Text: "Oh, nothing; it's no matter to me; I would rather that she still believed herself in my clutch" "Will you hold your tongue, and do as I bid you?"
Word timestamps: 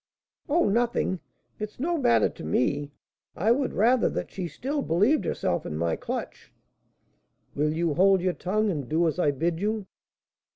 "Oh, 0.49 0.67
nothing; 0.67 1.19
it's 1.59 1.79
no 1.79 1.95
matter 1.95 2.27
to 2.27 2.43
me; 2.43 2.89
I 3.35 3.51
would 3.51 3.71
rather 3.75 4.09
that 4.09 4.31
she 4.31 4.47
still 4.47 4.81
believed 4.81 5.25
herself 5.25 5.63
in 5.63 5.77
my 5.77 5.95
clutch" 5.95 6.51
"Will 7.55 7.71
you 7.71 7.93
hold 7.93 8.19
your 8.19 8.33
tongue, 8.33 8.71
and 8.71 8.89
do 8.89 9.07
as 9.07 9.19
I 9.19 9.29
bid 9.29 9.59
you?" 9.59 9.85